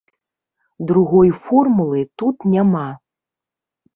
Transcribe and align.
Другой 0.91 1.29
формулы 1.41 2.01
тут 2.21 2.37
няма. 2.53 2.83